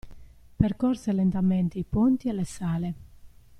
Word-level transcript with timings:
Percorse 0.55 1.13
lentamente 1.13 1.77
i 1.77 1.83
ponti 1.83 2.27
e 2.27 2.33
le 2.33 2.43
sale. 2.43 2.93